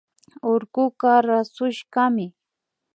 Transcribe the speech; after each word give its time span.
Urkuka 0.51 1.11
rasushkami 1.27 2.25